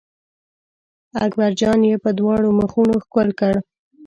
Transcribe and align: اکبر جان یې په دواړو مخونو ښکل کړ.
اکبر 1.25 1.51
جان 1.59 1.79
یې 1.89 1.95
په 2.03 2.09
دواړو 2.19 2.49
مخونو 2.59 2.95
ښکل 3.05 3.27
کړ. 3.39 3.55